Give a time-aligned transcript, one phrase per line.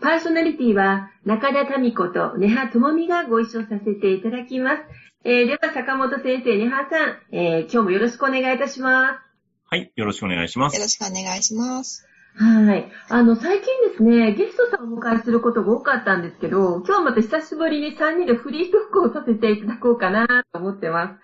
[0.00, 4.82] パーソナリティは中田民子と根葉智美がご一緒させていただきます。
[5.24, 9.18] えー、では、坂本先生、根葉さん、えー、今日もよろしくお願いいたします。
[9.66, 10.76] はい、よろしくお願いします。
[10.76, 12.06] よろしくお願いします。
[12.34, 12.90] はい。
[13.10, 21.18] あの、最近ですね、ゲストさんをお迎えすることが多かったんですけど、今日また久しぶりに3人でフリートークをさせていただこうかなと思ってま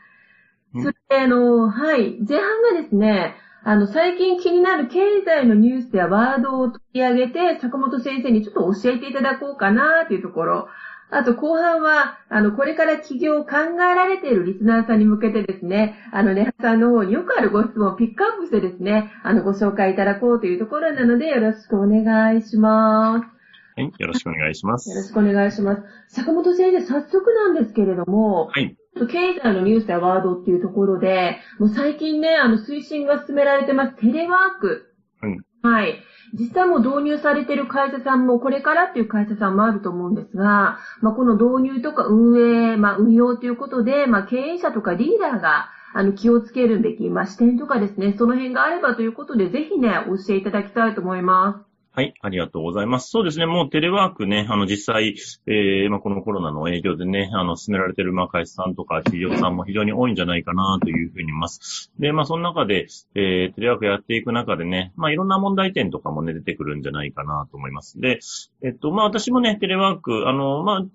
[0.74, 0.82] す。
[0.82, 3.34] それで、あの、はい、前半がですね、
[3.68, 10.68] あの、最近気になる経済のニュースやワードを取り上げて、坂本先生にちょっと教えていただこうかなというところ。
[11.10, 23.26] あと後半は、あの、これから起業を考えられているリスナーさんに向けてですね、あの、ネハさんの方によくあるご質問をピックアップしてですね、あの、ご紹介いただこうというところなので、よろしくお願いします。
[23.74, 24.90] はい、よろしくお願いします。
[24.90, 25.82] よろしくお願いします。
[26.06, 28.76] 坂本先生、早速なんですけれども、はい。
[29.04, 34.94] 経済のニュースやワードっていうところで、もう最近ね、あの、推進が進められてます、テレワーク。
[35.20, 35.40] はい。
[35.62, 36.02] はい。
[36.32, 51.65] 実際も導入されている会社さんもこれからっていう会社さんもあると思うんですが、まあ、この導入とか運営、まあ、運用ということで、まあ、経営者とかリーダーがあの、気をつけるべき、まあ、視点とかですね、その辺があればということで、ぜひね、教えていただきたいと思います。
[51.96, 53.08] はい、ありがとうございます。
[53.08, 61.90] そうですね、もうテレワークね、あの、実際、えー、まあ、このコロナの影響でね、あの、進められてる、まあ、会社さんとか企業さんも非常に多いんじゃないかな、というふうに思います。
[61.98, 67.98] で、まあ、その中で、えー、テレワークやっていく中でね、まあ、いろんな問題点とかもね、出てくるんじゃないかな、と思います。
[67.98, 68.18] で、
[68.62, 70.86] えっと、まあ、私もね、テレワーク、あの、まあ、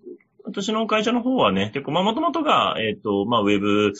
[0.46, 3.94] 私の会社の方はね、結構、まあ、もともとが、えっ、ー、と、まあ、ウェブ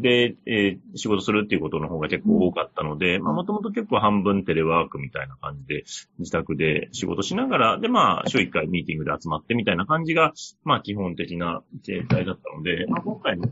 [0.00, 5.84] で、えー、仕事するっていうことの方が結構多かったので、まあ、もともと結構半分テレワークみたいな感じで、
[6.18, 10.32] 自宅で仕事しながら、で、まあ、週1回ミーティングで集まってみたいな感じが、
[10.64, 13.48] まあ、基本的な形態だったので、まあ、今回の、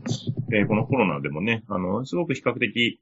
[0.53, 2.99] えー、このコロナでもね、あの、すごく比較的、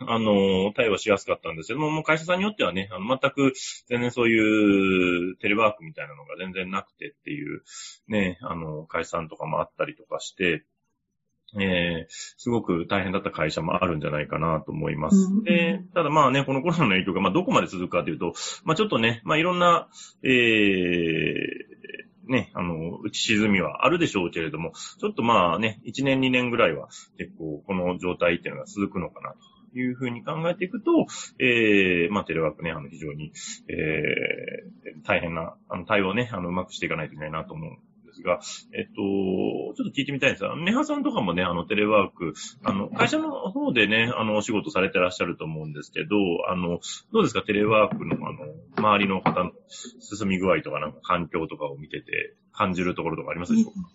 [0.00, 3.52] あの、対応しやすかったんですけども、もう会社さんによってはね、あの、全く、
[3.88, 7.62] 全然そういうテレワークみたいなのが全然なくてっていう、
[8.08, 10.64] ね、あの、会社さんとかもあったりとかして、
[11.58, 15.16] えー、すごく大変だった会社もあるんじゃないかなと思います。
[15.16, 19.88] うん、で、ただまあね、このコロナの影響が、まあどこまで続くかというと、まあちょっとね、まあいろんな、
[20.22, 29.38] えー、ね、あの、打ち沈みはあるでしょうけれども、ちょっとまあね、1年2年ぐらいは結構この状態っていうのが続くのかなと
[29.78, 30.90] というふうに考えていくと、
[31.38, 33.30] えー、まあ、テレワークね、あの、非常に、
[33.68, 38.40] えー、大変な、あの、対応ね、あの、うまくしていかないといけないなと思うんですが、
[38.76, 42.34] えっと、ちょっと聞いてみたいんですが、ネハさんとかもね、あの、テレワーク、
[42.64, 46.16] あの、会社の方でね、あの、お仕事されてらっしゃると思うんですけど、
[46.48, 46.80] あの、
[47.12, 48.38] どうですか、テレワークの、あの、
[48.76, 49.52] 周りの方の
[50.00, 53.88] 進み具合とか、なんか環境とかを見てて、感じるところとかありますでしょうか、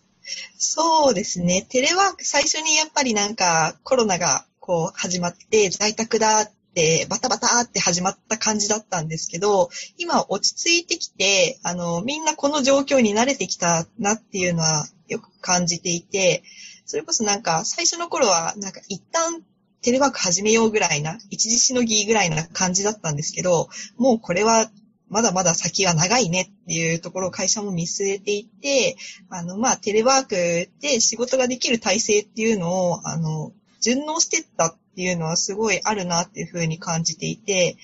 [0.58, 1.66] そうですね。
[1.70, 16.44] テレワーク、最初にやっぱりなんかコロナがこう始まって、在宅だってバタバタって始まった感じだったんですけど、今落ち着いてきて、あの、みんなこの状況に慣れてきたなっていうのはよく感じていて、
[16.86, 19.42] それこそなんか最初の頃はなんか一旦
[19.82, 24.72] テレワーク始めようぐらいな、一時しのぎぐらいな感じだったんですけど、もうこれは
[25.10, 28.96] まだまだ先は長いねっていうところを会社も見据えていて、
[29.30, 30.36] あの、まあ、テレワーク
[30.80, 33.52] で仕事ができる体制っていうのを、あの、
[33.84, 37.76] 順応してったっていうのはすごいあるなっていうふうに感じていて、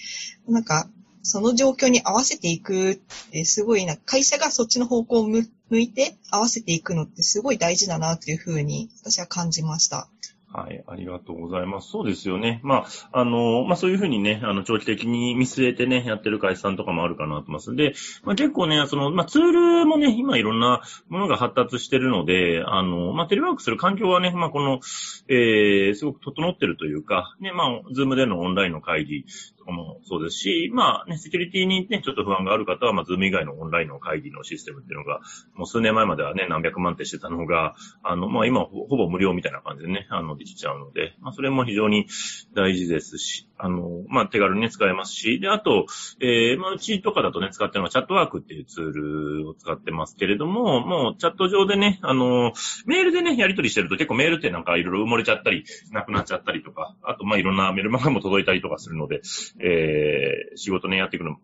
[0.48, 0.90] なんか、
[1.22, 2.96] その状況に合わせていくっ
[3.32, 10.08] てすごいな、会社がそっちの方向を向いて合わせていくのってすごい大事だなっていうふうに私は感じました。
[10.52, 11.90] はい、ありがとうございます。
[11.90, 12.60] そうですよね。
[12.64, 17.76] まあ、あの、まあそういうふうにね、あの、長期的に見据えてね、やってる会社さんとかもあるかなと思います。
[17.76, 17.94] で、
[18.24, 19.42] まあ結構ね、その、まあツー
[19.82, 24.80] ルもね、今いろんなものが発達してるので、あの、まあテレワークする環境はね、まあこの、
[25.28, 29.26] えー、すごく整ってるというか、ね、まあ、 Zoom でのオンラインの会議
[29.70, 35.20] かもそうですし、まあね、セキュリティにね、ちょっと不安がある方は、まあ、 Zoom 以外のオンラインの会議のシステムっていうのが、
[35.54, 42.08] もう数年前まではね、何百万ってしてたのが、あの、まあ今ほぼ無料みたいな感じでね、あの、できちゃうので、まあそれも非常に
[42.56, 45.86] 大事ですし、あの、まあ手軽にね、使えますし、で、あと、
[46.22, 52.54] えー、まあうちとかだとね、使ってるのは Chatworkっていうツールを使ってますけれども、もうチャット上でね、あの、
[52.86, 59.22] メールでね、やり取りしてると結構メールってなんかいろいろ埋もれちゃったり、なくなっちゃったりとか、あとまあいろんなメールマガも届いたりとかするので、
[59.60, 61.38] えー、仕事ね、やっていくの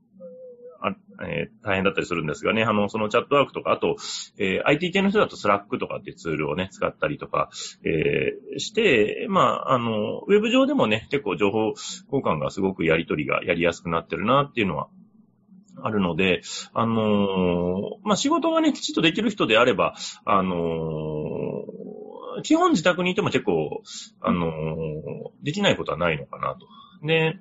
[0.81, 0.95] あ
[1.25, 3.95] えー、大変だったりするんですがね、あの、その Chatworkとか、あと、
[4.37, 7.49] えー、IT 系の人だと Slackとかってツールをね、使ったりとか、
[7.83, 14.89] えー、して、まあ、あの、ウェブ上でもね、結構情報交換がすごくやり取りがやりやすくなってるなっていうのは
[15.81, 16.41] あるので、
[16.73, 19.95] あのー、まあ、仕事がね、きちっとできる人であれば、
[20.25, 23.81] あのー、基本自宅にいても結構、
[24.21, 24.51] あのー、
[25.43, 26.67] できないことはないのかなと。
[27.05, 27.39] で、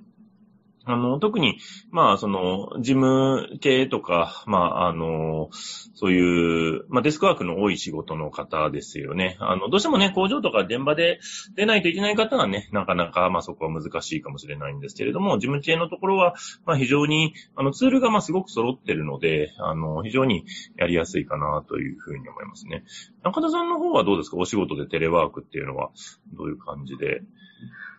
[0.86, 1.58] あの、特に、
[1.90, 5.48] まあ、その、事務系とか、まあ、あの、
[5.94, 9.38] そういう、まあ、デスクワークの多い仕事の方ですよね。
[9.40, 11.20] あの、どうしてもね、工場とか現場で
[11.54, 16.34] 出ないといけない方はね、なかなか、まあ、そこは難しいかもしれないんですけれども、事務系のところは、
[16.66, 20.44] まあ、非常に、あの、ツールが、まあ、すごく揃ってるので、あの、非常に
[20.76, 22.84] やりやすいかな、というふうに思いますね。
[23.22, 24.36] 中田さんの方はどうですか？
[24.36, 25.90] お仕事でテレワークっていうのは、
[26.34, 27.22] どういう感じで？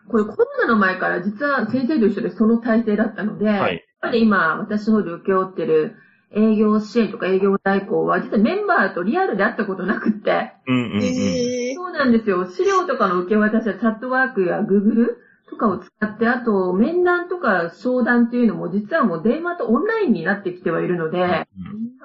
[0.08, 5.96] これコロナの前から実は先生と一緒でその体制だったので、はい、やっぱり今私の方で受け負ってる
[6.34, 10.52] 営業支援とか営業代行は、実はメンバーとリアルで会ったことなくって。
[10.66, 12.50] うんうんうん、そうなんですよ。
[12.50, 15.16] 資料とかの受け渡しはチャットワークや Google
[15.48, 21.26] とかを使って、あと面談とか商談っていうのも実はもう電話とオンラインになってきてはいるので、うん、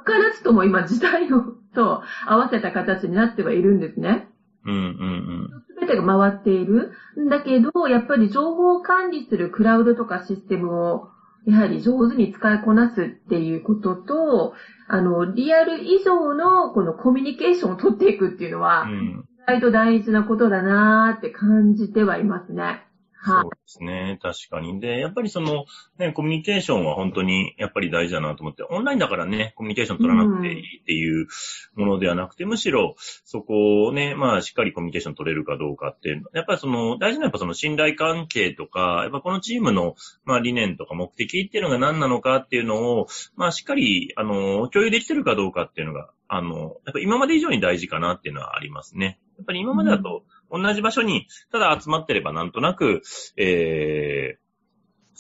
[0.06, 1.42] 図らずとも今時代を
[1.74, 4.28] と合わせた形になってはいるんですね。
[4.66, 5.64] うんうんうん。
[5.68, 6.92] すべてが回っている。
[7.20, 11.10] んだけど、やっぱり情報を管理するクラウドとかシステムを、
[11.46, 14.54] やはり上手に使いこなすっていうことと、
[14.88, 22.86] あの、リアル以上のこのコミュニケーションを取っていくっていうのは、意外と大事なことだなーって感じてはいますね。
[23.24, 24.18] そうですね。
[24.22, 24.80] 確かに。
[24.80, 25.66] で、やっぱりその、
[26.00, 31.28] ね、コミュニケーションは本当にやっぱり大事だなと思って、オンラインだからね、コミュニケーション取らなくていいっていう
[31.76, 39.96] ものではなくて、うん、むしろそこをね、まあしっかりコミュニケーション取れるかどうかっていう、やっぱりその、大事なやっぱその信頼関係とか、やっぱこのチームの、
[40.26, 49.20] まあ理念とか目的っていうのが何なのかっていうのを、まあしっかり、あの、共有できてるかどうかっていうのが、あの、やっぱ今まで以上に大事かなっていうのはありますね。
[49.38, 53.02] やっぱり今までだと、同じ場所に、ただ集まってればなんとなく、
[53.38, 54.42] えー、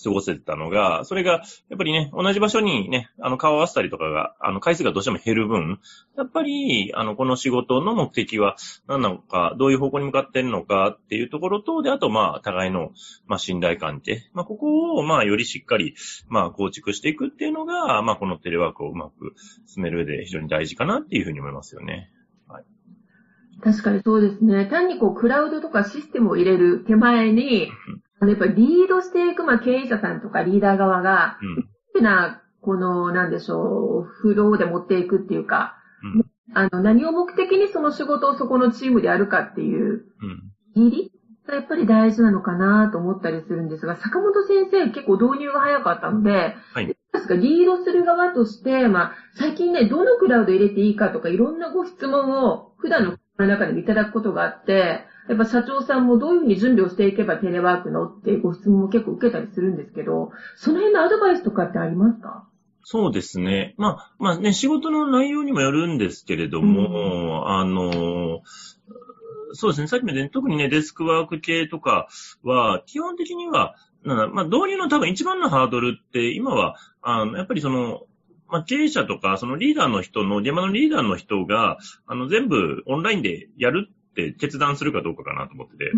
[0.03, 5.79] 過ごせてたのが、それが、やっぱりね、同じ場所にね、あの、顔合わせたりとかが、あの、回数がどうしても減る分、
[6.17, 8.55] やっぱり、あの、この仕事の目的は
[8.87, 12.91] 何なのか、どういう方向に向かってるのかっていうところと、で、あと、まあ、互いの、
[13.27, 14.29] まあ、信頼関係。
[14.33, 15.95] まあ、ここを、まあ、よりしっかり、
[16.27, 19.35] まあ、構築していくっていうのが、まあ、このテレワークをうまく
[19.67, 22.09] 進める上で非常に大事かなっていうふうに思いますよね。
[23.63, 24.65] 確かにそうですね。
[24.65, 27.69] 単にこう、クラウドとかシステムを入れる手前に、
[28.19, 31.37] あの、やっぱりリードしていく、まあ、経営者さんとかリーダー側が、
[31.95, 35.75] うん、な、この、なんでしょう、フローで持っていくっていうか、
[36.15, 40.05] うん、あの、何を目的にその仕事をそこのチームでやるかっていう、
[40.75, 41.11] 入り
[41.47, 62.47] がやっぱり大事なのかなと思ったりするんですが、坂本先生結構導入が早かったので、はい、ですかリードする側として、まあ、最近ね、どのクラウド入れていいかとかいろんなご質問を普段のの中でもいただくことがあって、やっぱ社長さんもどういうふうに準備をしていけばテレワークのってご質問も結構受けたりするんですけど、その辺のアドバイスとかってありますか？
[62.83, 63.75] そうですね。
[63.77, 68.41] まあ、まあね、仕事の内容にもよるんですけれども、うん、あの、
[69.53, 72.07] そうですね、さっきも言った特にね、デスクワーク系とか
[72.43, 78.07] は、基本的には、まあ、導入の多分一番のハードルって、今は、あの、やっぱりその、
[78.51, 85.91] まあ、経営者とか、そのリーダーの人の、現場のリーダーの人が、あの、全部オンラインでやるって決断するかどうかかなと思ってて。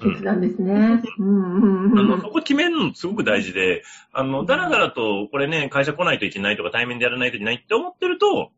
[0.10, 1.02] 決断ですね。
[1.18, 3.82] うんうんあの、そこ決めるのすごく大事で、
[4.12, 8.52] あの、だらだらと、これね、会社来ないといけないとか、対面でやらないといけないって思ってると、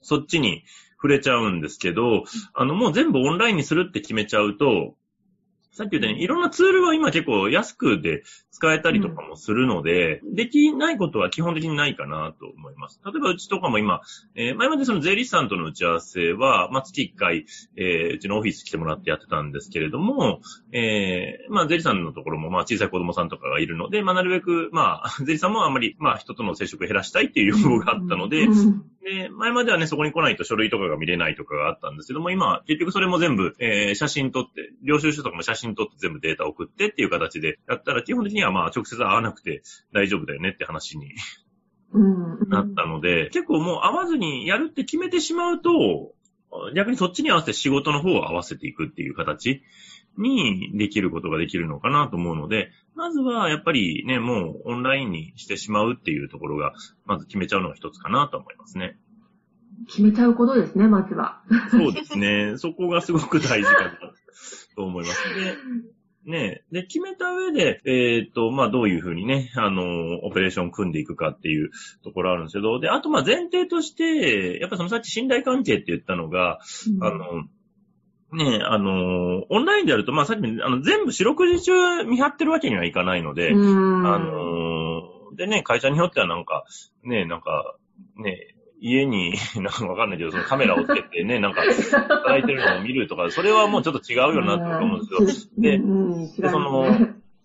[0.00, 0.62] そっちに
[0.96, 2.24] 触れちゃうんですけど、
[2.54, 4.94] あの、もう全部オンラインにするって決めちゃうと、
[5.72, 13.00] さっき言ったように、いろんなツールは今結構安くで使えたりとかもするので、うん、できないことは基本的にないかなと思います。
[13.04, 14.00] 例えばうちとかも今、
[14.34, 17.46] えー、前までその税理士さんとの打ち合わせは、まあ、月1回、
[17.76, 20.40] えー、うちのオフィス来てもらってやってたんですけれども、
[20.72, 41.14] えー、まあ、税理士さんのところも、まあ、小さい子供さんとかがいるので、まあ、なるべく、まあ、税理士さんもあんまり、まあ、人との接触を減らしたいっていう要望があったので、うんで、前まではね、そこに来ないと書類とかが見れないとかがあったんですけども、今、結局それも全部、えー、写真撮って、領収書とかも写真撮って全部データ送ってっていう形でやったら、基本的にはまあ、直接会わなくて大丈夫だよねって話に
[42.48, 46.14] なったので、結構もう会わずにやるって決めてしまうと、
[46.74, 49.62] 逆にそっちに合わせて仕事の方を合わせていくっていう形
[50.18, 56.72] にできることができるのかなと思うので、まずはやっぱりね、もうオンラインにしてしまうっていうところが、
[57.06, 58.98] まず決めちゃうのが一つかなと思いますね。
[59.86, 61.42] 決めちゃうことですね、まずは。
[61.70, 62.54] そうですね。
[62.56, 63.90] そこがすごく大事かな
[64.76, 65.54] と思いますね。
[66.26, 71.70] ねで、決めた上で、えっ、ー、と、まあ、どういうふうにね、あの、オペレーション組んでいくかっていう
[72.04, 76.58] ところあるんですけど、で、あと、ま、前提として、やっぱそのさっき信頼関係って言ったのが、
[76.94, 77.44] うん、あの、
[78.32, 85.02] ねあの、オンラインでやると、まあ、さっき、あの、全部四六時中見張ってるわけにはいかないので、あの、
[85.36, 86.64] でね、会社によってはなんか、
[87.02, 87.76] ね、なんか、
[88.16, 95.52] ね、家に、 なんかわかんないけど、そのカメラをつけてね、 なんか、働いてるのを見るとか、それはもうちょっと違うよなって思うんですよ。
[95.58, 96.86] で、でその、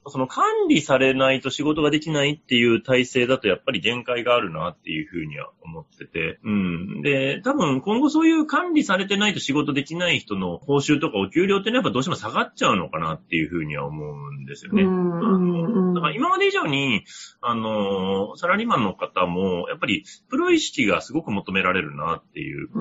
[0.07, 6.39] その管理されないと仕事ができないっていう体制だとやっぱり限界があるなっていうふうには思ってて。
[6.43, 7.01] うん。
[7.01, 14.83] で、多分今後そういう管理されてないと仕事できない人の報酬とかお給料ってね、やっぱどうしても下がっちゃうのかなっていうふうには思うんですよね。
[14.83, 15.93] うん。
[15.95, 17.03] だから今まで以上に、
[17.41, 22.73] あの、サラリーマンの方も、やっぱりプロ意識がすごく求められるなっていうと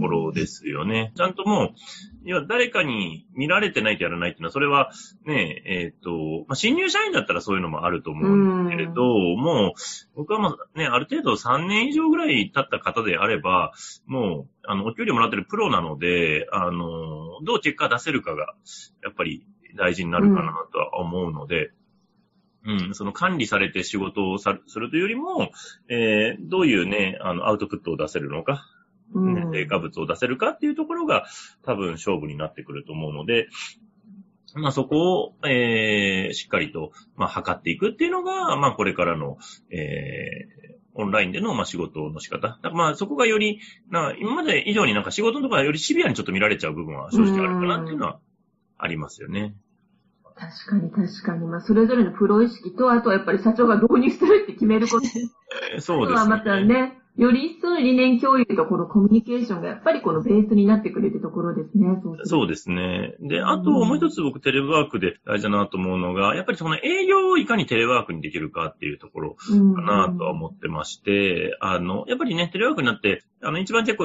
[0.00, 1.12] ころですよね。
[1.16, 1.74] ちゃんともう、
[2.24, 4.90] 要は誰かに見られてないとやらないっていうのは、それは
[5.26, 9.02] ね、えっ、ー、と、まあ、新入社員だったらそういうのもあると思うんですけれど、
[9.36, 9.80] もう、
[10.16, 13.72] 僕はもうね、ある程度3年以上ぐらい経った方であれば、
[14.06, 18.54] もう、あの、お給料もらってるプロなので、あの、どう結果出せるかが、
[19.02, 21.72] やっぱり大事になるかなとは思うので、
[22.66, 25.50] うん、その管理されて仕事をするというよりも、
[25.88, 28.64] えー、どういうね、あの、アウトプットを出せるのか、
[29.14, 31.26] ね、成果物を出せるかっていうところが
[31.62, 33.48] 多分勝負になってくると思うので、
[34.54, 39.36] まあそこを、えー、しっかりと、まあ測っていくっていうのが、まあこれからの、
[39.70, 42.58] えー、オンラインでの、まあ、仕事の仕方。
[42.72, 43.58] まあ、そこがより、
[43.90, 48.20] な、今まで以上になんか仕事のところはよりシビアにちょっと見られちゃう部分は正直あるかなっていうのは
[48.78, 49.56] ありますよね。
[50.36, 51.46] 確かに確かに。
[51.46, 55.06] まあ、それぞれのプロ意識と、あとはやっぱり社長が導入するって決めること。
[55.80, 56.28] そうですね。
[56.28, 61.86] またね、より一層の理念共有とこのコミュニケーションがやっぱりこのベースになってくれるところですね。
[62.02, 63.14] そうそうですね。
[63.20, 69.52] で、あともう一つ僕テレワークで大事だなと思うのが、やっぱりその営業をいかにテレワークにできるかっていうところか
[69.82, 74.04] なとは思ってまして、あの、やっぱりね、テレワークになって、あの、一番結構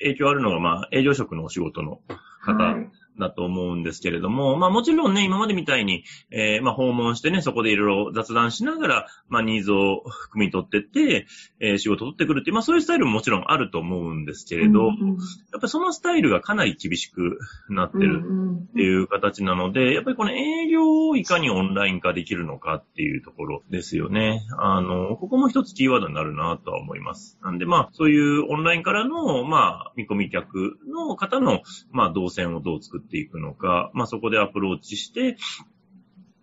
[0.00, 2.00] 影響あるのが、まあ、営業職のお仕事の
[2.40, 2.52] 方。
[2.62, 10.02] はいだと思うんですけれども、まあもちろんね、今までみたいに、えー、まあ訪問してね、そこでいろいろ雑談しながら、まあニーズを
[10.34, 11.26] 汲み取ってって、
[11.60, 15.16] えー、仕事を取ってくるっていう、まあそういうスタイルももちろんあると思うんですけれど、うんうん、やっ
[15.52, 18.22] ぱりそのスタイルがかなり厳しくなってる
[18.70, 24.42] っていう形なので、やっぱりこの営業をいかにオンライン化できるのかっていうところですよね。
[24.58, 27.38] あの、ここも一つキーワードになるなとは思います。
[27.42, 35.36] なんでまあ、そういうオンラインからの、まあ、見込み客の方の、まあ、動線をどう作ってっていくのか、まあ、そこでアプローチして、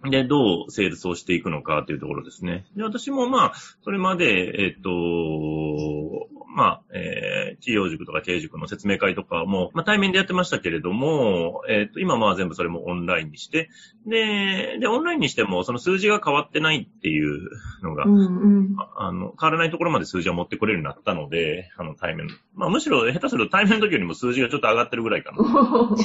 [0.10, 2.66] で、どうセールスをしていくのかというところですね。
[2.76, 3.54] で、私もまあ、
[3.84, 4.90] それまで、えっと、
[6.54, 13.70] まあ、えー、企業塾とか経営塾の説明会とかも、まあ、対面でやってましたけれども、えっと、今まあ全部それもオンラインにして、
[14.06, 17.50] で、で、オンラインにしても、その数字が変わってないっていう
[17.84, 18.20] のが、うんう
[18.64, 22.28] ん、あの、変わらないところまで数字を持ってくれるようになったので、あの、対面。
[22.54, 25.38] まあ、むしろ下手すると対面の時よりも数字がちょっと上がってるぐらいかな。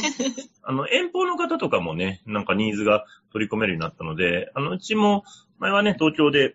[0.63, 5.25] あの、遠方の方とかもね、なんかニーズが取り込めるようになったので、あの、うちも、
[5.59, 6.55] 前はね、東京で、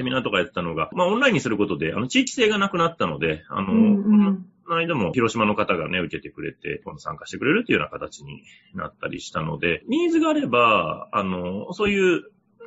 [0.00, 12.22] セミナーとかやってたのが、まあオンラインにすることで、あの地域性がなくなったので、あの、うんうんこの間も広島の方がね、受けてくれて、今度参加してくれるっていうような形になったりしたので、ニーズがあれば、あの、そういう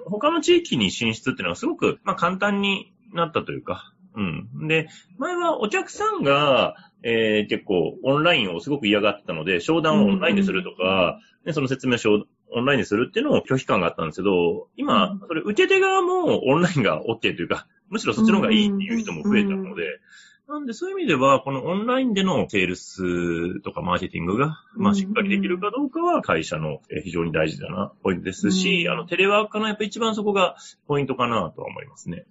[0.06, 4.68] 他の地域に進出っていうのはすごく、まあ簡単になったというか、うん。
[4.68, 20.00] で、前はお客さんが、えー、結構オンラインをすごく嫌がってたので、商談をオンラインでするとか、うん、その説明書をオンラインにするっていうのを拒否感があったんですけど、今、それ受け手側もオンラインが OK というか、むしろそっちの方がいいっていう人も増えたので、
[20.48, 30.58] なんでそういう意味では、このオンラインでのセールスとかマーケティングが、まあしっかりできるかどうかは会社の非常に大事だな、ポイントですし、あの、テレワークかな、やっぱ一番そこが
[30.88, 32.26] ポイントかなとは思いますね。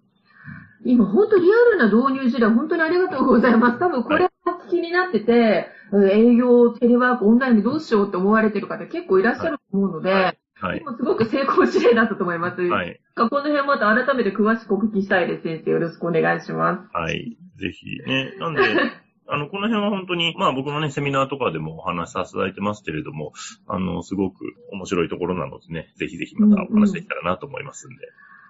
[0.84, 3.78] 今、本当リアルな導入事例、本当にありがとうございます。
[3.78, 4.31] 多分これ
[4.72, 10.30] 気になってて、はい、営業、テレワーク、オンラインでどうしようって思われてる方結構いらっしゃると思うので、は
[10.76, 10.84] いで。
[10.84, 12.62] もすごく成功事例だったと思います。
[12.62, 13.00] はい。
[13.16, 15.42] この辺また改めて詳しくお聞きしたいです。
[15.42, 17.36] 先生、よろしくお願いしまはい。
[17.58, 18.34] ぜひね。
[18.38, 18.62] なんで、
[19.28, 23.32] あの、この辺は本当に、まあ僕のね、セミナーとかでもお話しさせていただいてますけれども、
[23.66, 27.96] あの、すごく面白いところなのでね、ぜひぜひまたお話できたらなと思いますんで。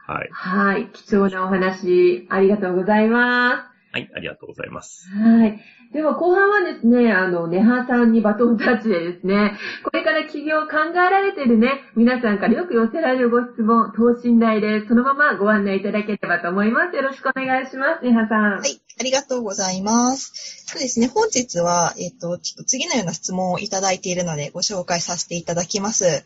[0.07, 0.29] はい。
[0.29, 0.35] す。
[0.35, 0.87] はい。
[0.93, 5.05] 貴重なお話、ありがとうございまはい、ありがとうございます。
[5.05, 5.11] す。
[5.11, 5.61] はい。
[5.93, 16.97] では後半はですね、あの、ネハさんにバトンタッチでですね、これから起業を考えられているね、皆さんからよく寄せられるご質問、等身大でそのままご案内いただければと思います。
[16.97, 18.61] よろしくお願いします、ネハさん。
[18.61, 20.65] はい、ありがとうございます。
[20.67, 26.25] そうですね、本日は、えっ、と、ちょっと次のような質問をいただいているのでご紹介させていただきます。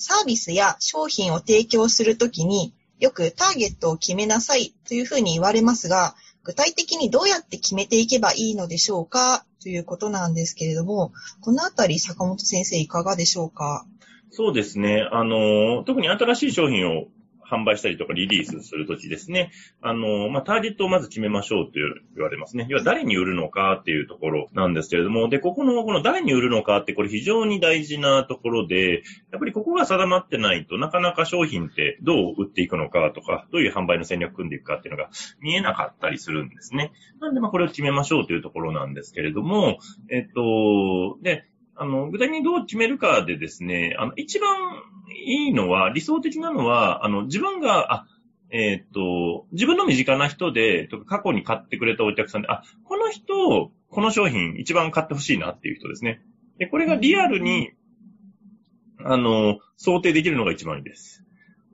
[0.00, 6.14] サービスや商品を提供するときによくターゲットを決めなさいというふうに言われますが、
[6.46, 9.44] 具体的にどうやって決めていけばいいのでしょうか？
[9.60, 13.84] ということなんですけれども、このあたり坂本先生いかがでしょうか？
[14.30, 15.08] そうですね。
[15.10, 17.06] あの、特に新しい商品を
[17.50, 19.50] 販売したりとかリリースするときですね。
[19.80, 21.72] あの、まあ、ターゲットをまず決めましょうと
[22.14, 22.66] 言われますね。
[22.68, 35.10] 要は誰に売るのかっていうところなんですけれども、で、ここの、この誰に売るのかってこれ非常に大事なところで、やっぱりここが定まってないとなかなか商品ってどう売っていくのかとか、どういう販売の戦略組んでいくかっていうのが
[35.40, 36.92] 見えなかったりするんですね。
[37.20, 39.78] なんで、ま、これを決めましょうというところなんですけれども、
[40.10, 41.46] えっと、で、
[41.76, 44.82] あの、具体的にどう決めるかでですね、あの、一番
[45.26, 48.06] いいのは、理想的なのは、あの、自分が、あ、
[48.50, 56.22] えーっと、自分の身近な人で、とか過去に買ってくれたお客さんで、あ、この人、この商品一番買ってほしいなっていう人ですね。
[56.58, 57.72] で、これがリアルに、
[59.04, 61.24] あの、想定できるのが一番いいです。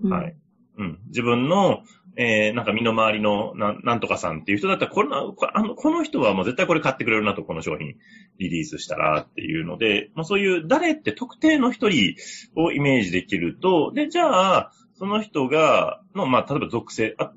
[0.03, 0.37] はい。
[0.79, 0.99] うん。
[1.09, 1.83] 自分の、
[2.17, 7.95] えー、なんか身の回りのな、なんとかさんっていう人だったら、この、あの、この人はもう絶対これ買ってくれるなと、この商品
[8.39, 12.15] リリースしたらっていうので、もうそういう誰って特定の一人
[12.55, 17.33] をイメージできると、で、じゃあ、その人が、の、まあ、例えば属性、あ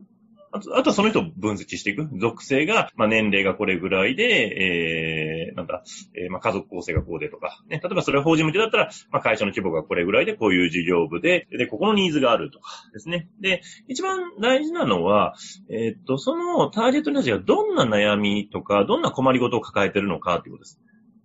[0.56, 2.08] あと、あとはその人を分析していく？
[2.20, 5.84] 属性が、まあ、年齢がこれぐらいで、えー、なんだ、
[6.16, 13.30] えー、まあ、家族構成がこうでとか、ね、例えばそれは法人向けだったら、まあ、会社の規模がこれぐらいで、こういう事業部で、で、ここのニーズがあるとかですね。
[13.42, 15.36] で、一番大事なのは、
[15.70, 20.80] えーっと、そのターゲットの人たちがどんな悩みとか、どんな困りごとを抱えてるのかっていうことです。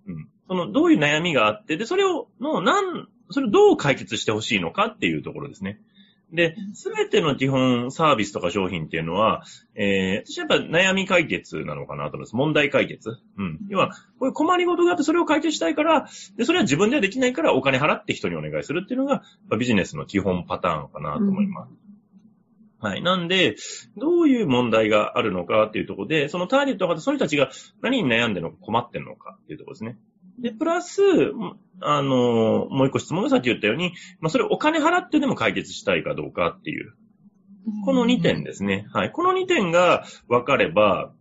[0.07, 0.29] うん。
[0.49, 5.79] その、どういう悩みがあって、で、それを、の、なん、それをどう解決してほしいのかっていうところですね。
[6.33, 9.43] で、すべての基本サービスとか商品っていうのは、
[9.75, 12.37] えー、私はやっぱ悩み解決なのかなと思います。
[12.37, 13.11] 問題解決。
[13.37, 13.59] うん。
[13.69, 21.73] 要は、こういう困りごとがあってそれを解決したいから、で、それは自分ではできないからお金払って人にお願いするっていうのが、まあビジネスの基本パターンかなと思います。
[22.81, 23.03] はい。
[23.03, 23.57] なんで、
[23.99, 27.51] どういう問題があるのかっていうところで、そのターゲットの方、その人たちが
[27.83, 29.99] 何に悩んでるのか困ってるのかっていうところですね。
[30.39, 31.03] で、プラス、
[31.83, 36.95] あの、もう一個質問がさっき言ったように、まあ、それお金払ってでも解決したいかどうかっていう、
[37.85, 38.87] この2点ですね。
[38.93, 39.13] はい。
[39.13, 41.13] この2点が分かれば、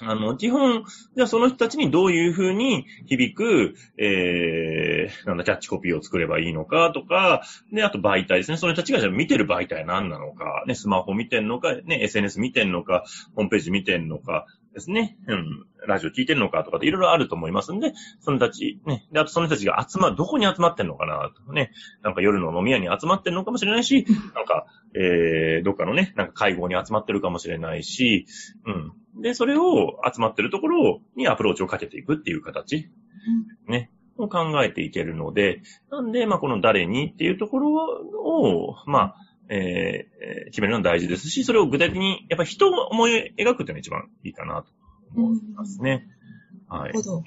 [0.00, 0.84] あの、基本、
[1.16, 8.56] じゃあその人たちにどういうふうに響く、えー、なんだ、キャッチコピーを作ればいいのかとか、で、あと媒体ですね。
[8.56, 15.18] その人たちがじゃあ見てる媒体は何なのか、ね、スマホ見てんのか、ね、SNS 見てんのか、ホームページ見てんのか、ですね。
[15.26, 15.66] うん。
[15.86, 19.08] ラジオ聞いてんのかとかっていろいろあると思いますんで、その人たち、ね。
[19.12, 21.72] で、あとその人たちが集まる、どこに集まってんのかなとかね。
[22.02, 24.04] なんか夜の飲み屋に集まってんのかもしれないし、
[24.34, 28.26] なんか、えー、どっかのね、なんか会合に集まってるかもしれないし、
[28.66, 29.22] うん。
[29.22, 32.90] で、それを集まってるところにアプローチをかけていくっていう形、
[33.66, 33.90] ね。
[34.18, 39.16] を考えていけるので、なんで、まあ、この誰にっていうところを、まあ、
[39.48, 44.68] えー、決めるのは大事ですし、それを具体的に、やっぱ人を思い描くっていうのが一番いいかなと
[45.14, 46.06] 思いますね。
[46.68, 46.80] はい。
[46.80, 47.22] なるほど。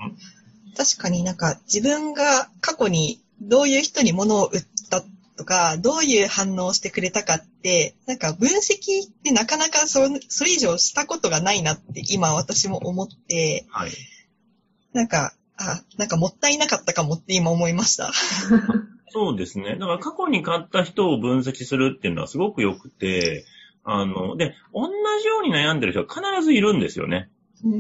[0.78, 5.04] 確かになんか自分が過去にどういう人に物を売った
[5.38, 13.92] とか、どういう反応をしてくれたかって、なんか分析ってなかなかそそれ以上したことがないなって今私も思って、はい。
[14.94, 18.12] なんか、あ、なんかもったいなかったかもって今思いました。
[19.14, 19.76] そうですね。
[19.78, 23.46] だから過去に買った人を分析するっていうのはすごく良くて、
[23.84, 24.88] あの、で、同
[25.22, 27.30] じように悩んでる人は必ずいるんですよね。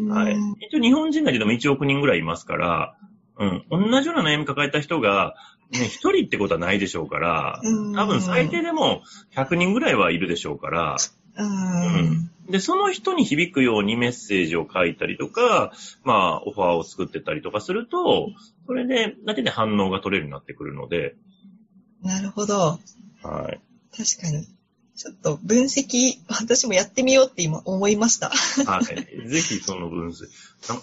[0.09, 0.35] はい。
[0.59, 2.97] 一応日本人だけでも1億人ぐらいいますから、
[3.37, 3.65] うん。
[3.69, 5.35] 同じような悩み抱えた人が、
[5.71, 10.97] ね、一人ってことはないでしょうから、うん多分最低でも100人ぐらいはいるでしょうから、
[11.37, 12.29] うん。
[12.49, 15.71] で、その人に響くようにメッセージを書いたりとか、
[16.03, 18.29] まあ、オファーを作ってたりとかすると、
[18.67, 21.15] それで、だけで反応が取れるようになってくるので、
[22.03, 22.79] なるほど。
[23.21, 23.61] はい。
[23.95, 24.47] 確かに。
[25.01, 28.29] ちょっと分析、私もやってみようって今思いました。
[28.29, 29.27] はい。
[29.27, 30.27] ぜひその分析。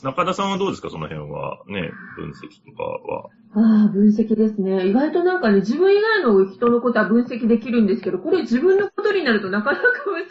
[0.03, 0.91] な中田さんはどうですか？
[0.91, 1.61] その辺は。
[1.69, 3.31] ね、分析とかは。
[3.55, 4.89] ああ、分析ですね。
[4.89, 9.85] 意外となんかね、自分以外の人のことは分析できるんですけど、これ自分のことになるとなかなか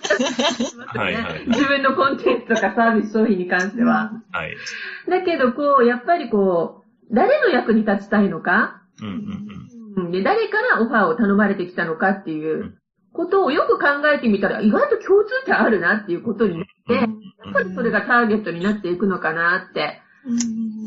[0.09, 0.83] 難しいすね。
[0.85, 4.11] はいはい自分のコンテンツとかサービス商品に関しては。
[4.33, 4.57] はい。
[5.09, 9.19] だけど、こう、やっぱりこう、誰の役に立ちたいのか、うんうんう
[9.63, 12.76] んで誰からオファーを頼まれてきたのかっていう
[13.17, 17.07] ことをよく考えてみたら、意外と共通点あるなっていうことになって、やっ
[17.53, 19.99] ぱりそれがターゲットになっていくのかなって。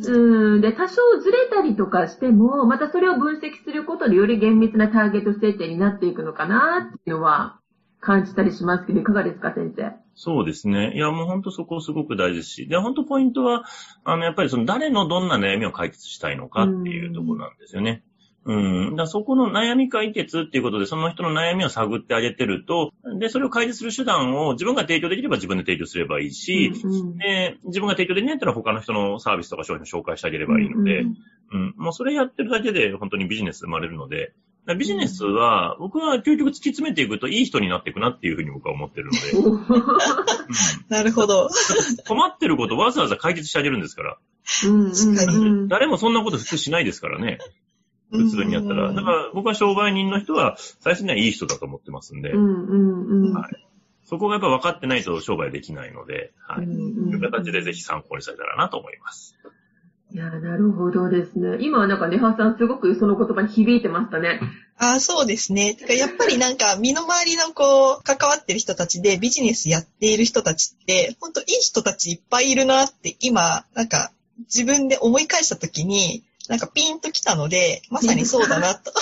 [0.07, 0.61] うん。
[0.61, 7.59] で、多少ずれたりとかしても、またそれを分析することでより厳密なターゲット設定になっていくのかなっていうのは
[8.01, 9.93] 感じたりしますけど、いかがですか、先生？
[10.15, 10.93] そうですね。
[10.95, 12.67] いや、もう本当そこすごく大事ですし。
[12.67, 13.65] で、本当ポイントは、
[14.05, 18.03] あの、やっぱりその誰のどんな悩みを解決したいのかっていうところなんですよね。
[18.45, 18.57] う
[18.93, 18.97] ん。
[18.97, 31.17] だそこの悩み解決っていうことで、その人の悩みを探ってあげてると、で、それを解決する手段を自分が提供できれば自分で提供すればいいし、うんで、自分が提供できないったら他の人のサービスとか商品を紹介してあげればいいので、うん
[31.53, 31.75] うん。
[31.77, 34.33] もうそれやってるだけで本当にビジネス生まれるので、
[34.79, 39.67] ビジネスは、僕は究極突き詰めていくといい人になっていくなっていうふうに僕は思ってるので、 うん
[40.89, 41.49] なるほど。
[42.07, 44.19] 困ってることをわざわざ解決してあげるんですから。
[44.67, 47.39] うんうん誰もそんなこと普通しないですからね。
[48.11, 48.89] 普通にやったら。
[48.89, 53.67] うんだから僕は商売人の人は最初にはいい人だと思ってますんで、うんうんうんはい
[54.11, 56.65] そこがやっぱ分かってないと商売できないので、はい。
[56.65, 59.37] うんうんという形でぜひ参考にされたらなと思います。
[60.13, 61.59] いや、なるほどですね。
[61.61, 64.41] 今はなんか、ネハさんすごくその言葉に響いてましたね。
[64.77, 65.75] ああ、そうですね。
[65.75, 74.11] てかやっぱりなんか、身の回りのこう、関わってる人たちでビジネスやっている人たちって、ほんといい人たちいっぱいいるなって今、なんか、
[74.53, 78.93] 自分で思い返した時に、なんかピンときたので、まさにそうだなと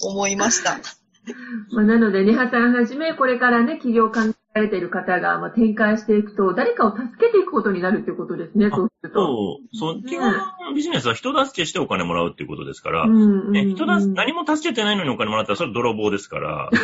[0.00, 0.78] 思いました。
[1.70, 9.20] まあ、なので、ネハさんはじめ、これからね、企業を考えられている方が、まあ、展開していくと、誰かを助けていくことになるということですね、そうすると。
[9.20, 16.70] そう、そう、基本ビジネスは人助けしてお金もらうっていうことですから、うんうんうんね、人だ、何も助けてないのにお金もらったら、それ泥棒ですから。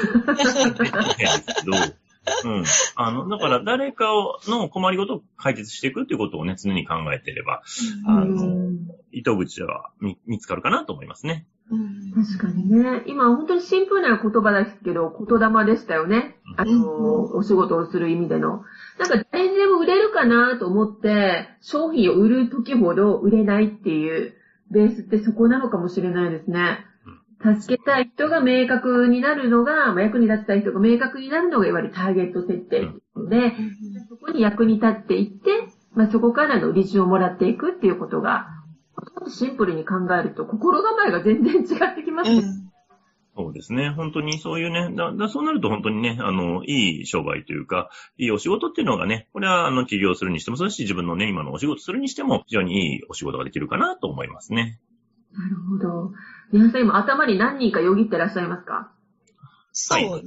[2.44, 2.64] うん。
[2.96, 7.62] あの、だから誰かをの困りごとを解決していくっていうことをね、常に考えていれば、
[8.06, 8.78] あうの、ん
[9.12, 11.46] 糸口は見見つかるかなと思いますね。
[11.70, 13.02] うん確かにね。
[13.06, 16.36] 今、本当にシンプルな言葉ですけど、言霊でしたよね。
[16.56, 18.62] あの、お仕事をする意味での。
[18.98, 24.34] なんか誰にでも売れるかなと思って、商品を売る時ほど売れないっていう
[24.70, 26.86] ベースってそこなのかもしれないですね。
[27.40, 33.52] 助けたい人が明確になるのが、まあ、役に立ちたい人が明確になるのがいわゆるターゲット設定なので、
[34.08, 38.48] そこに役に立っていって、まあ、そこからの利潤をもらっていくっていうことが、
[39.28, 42.38] シンプルに考えると心構えが全然違ってきますね。
[42.38, 42.68] うん
[43.38, 43.90] そうですね。
[43.90, 54.80] 本当にそういうね、だだそうなると本当にね、あの、いい商売というか、いいお仕事っていうのがね、これはあの、起業するにしてもそうですし、自分のね、今のお仕事するにしても、非常にいいお仕事ができるかなと思いますね。
[55.32, 56.10] なるほど。
[56.50, 58.90] 皆さん今頭に何人かよぎってらっしゃいますか？
[59.72, 60.00] そう。
[60.00, 60.22] よ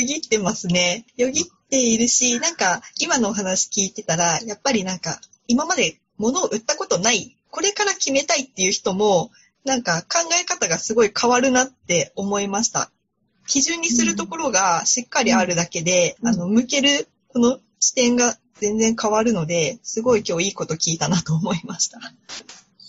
[0.00, 1.04] ぎってますね。
[1.16, 9.30] よぎっているし、なんか、今のお話聞いてたら、やっぱりなんか、今まで物を売ったことない、これから決めたいっていう人も、
[9.64, 12.90] なんか考え方がすごい変わるなって思いました。
[13.46, 21.98] 基準にするところがしっかりあるだけで、うんあの、向ける、この視点が全然変わるので、すごい今日いいこと聞いたなと思いました。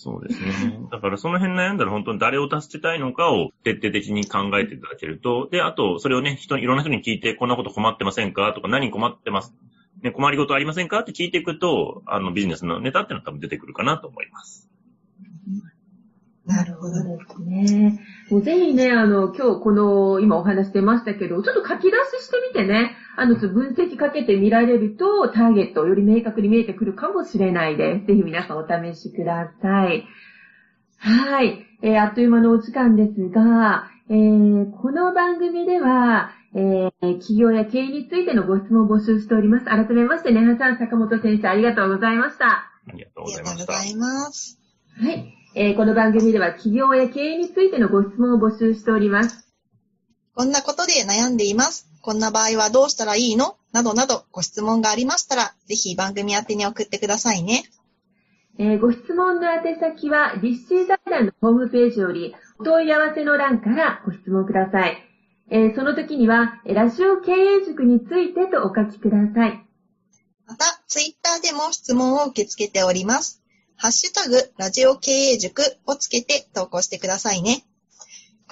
[0.02, 0.80] そうですね。
[0.90, 8.52] だからその辺悩んだら本当に誰を助けたいのかを徹底的に考えていただけると、で、あと、それをね、人に、いろんな人に聞いて、こんなこと困ってませんか？
[8.52, 9.54] とか、何困ってます？
[10.02, 11.00] ね、困りごとありませんか？
[11.00, 14.68] って聞いていくと、あの、ビジネスのネタっていうのは多分出てくるかなと思います。
[16.44, 16.94] なるほど。
[16.94, 18.00] ですね。
[18.28, 28.06] もうぜひね、あの、今日この、今お話してましたけど、ちょっと書き出ししてみてね、あの、分析かけてみられると、ターゲットをより明確に見えてくるかもしれないです。
[28.06, 30.06] ぜひ皆さんお試しください。
[30.98, 31.66] はい。
[31.82, 39.66] えーあっという間のお時間ですが、えーこの番組では、えー企業や経営についてのご質問を募集しております。
[39.66, 42.46] 改めまして、ねはさん、坂本先生、ありがとうございました。
[42.46, 43.50] ありがとうありございました。
[43.50, 44.58] がとうございます。
[45.00, 45.34] はい。
[45.54, 49.52] えーこの番組では企業や経営についてのご質問を募集しております。
[50.34, 51.91] こんなことで悩んでいます。
[52.02, 53.56] こんな場合はどうしたらいいの？
[53.72, 57.64] などなどご質問がありましたら、ぜひ番組宛てに送ってくださいね。
[58.58, 64.98] えーご質問の宛先は、立志財団のホームページより、お問い合わせの欄からご質問ください。
[65.50, 69.64] えーその時には、えーラジオ経営塾についてとお書きください。
[70.46, 73.40] また、ツイッターでも質問を受け付けております。
[73.76, 77.64] ハッシュタグ、ラジオ経営塾をつけて投稿してくださいね。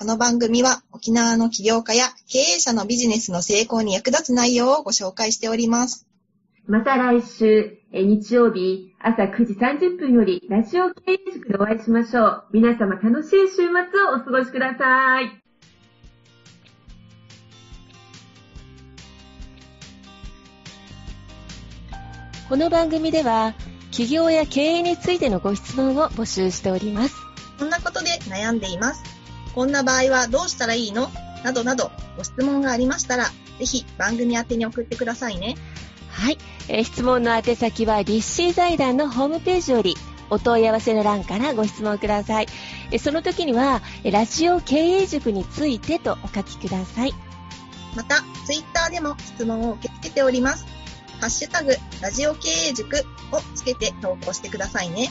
[0.01, 6.07] この番組は沖縄の起業家や経営者のビジネスの成功に役立つ内容をご紹介しております。
[6.67, 12.45] また来週、え日曜日朝9時30分よりラジオ経営塾でお会いしましょう。
[12.51, 13.67] 皆様楽しい週末を
[14.17, 15.43] お過ごしください。
[22.49, 23.53] この番組では、
[23.91, 27.17] 起業や経営についてのご質問を募集しております。
[27.59, 29.20] こんなことで悩んでいます。
[29.55, 31.11] こんな場合はどうしたらいいの？
[31.45, 33.25] などなどご質問がありましたら、
[33.59, 35.57] ぜひ番組宛てに送ってくださいね。
[36.09, 36.39] はい。
[36.69, 39.97] えー質問の宛先は、立志財団のホームページより、
[40.29, 42.47] お問い合わせの欄からご質問ください。
[42.91, 47.15] えーその時には、えーラジオ経営塾についてとお書きください。
[47.97, 50.67] また、ツイッターでも質問を受け付けております。
[51.21, 52.97] ハッシュタグ、ラジオ経営塾
[53.33, 55.11] をつけて投稿してくださいね。